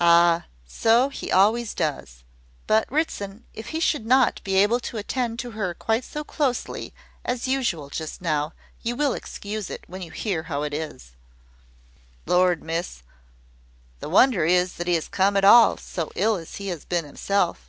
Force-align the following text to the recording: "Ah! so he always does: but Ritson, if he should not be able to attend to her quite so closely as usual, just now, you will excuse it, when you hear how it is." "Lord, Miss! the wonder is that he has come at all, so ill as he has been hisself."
"Ah! 0.00 0.46
so 0.66 1.10
he 1.10 1.30
always 1.30 1.74
does: 1.74 2.24
but 2.66 2.90
Ritson, 2.90 3.44
if 3.52 3.66
he 3.68 3.80
should 3.80 4.06
not 4.06 4.40
be 4.42 4.54
able 4.54 4.80
to 4.80 4.96
attend 4.96 5.38
to 5.40 5.50
her 5.50 5.74
quite 5.74 6.04
so 6.04 6.24
closely 6.24 6.94
as 7.22 7.46
usual, 7.46 7.90
just 7.90 8.22
now, 8.22 8.54
you 8.82 8.96
will 8.96 9.12
excuse 9.12 9.68
it, 9.68 9.84
when 9.86 10.00
you 10.00 10.10
hear 10.10 10.44
how 10.44 10.62
it 10.62 10.72
is." 10.72 11.10
"Lord, 12.24 12.62
Miss! 12.62 13.02
the 14.00 14.08
wonder 14.08 14.46
is 14.46 14.72
that 14.76 14.88
he 14.88 14.94
has 14.94 15.06
come 15.06 15.36
at 15.36 15.44
all, 15.44 15.76
so 15.76 16.10
ill 16.14 16.36
as 16.36 16.56
he 16.56 16.68
has 16.68 16.86
been 16.86 17.04
hisself." 17.04 17.68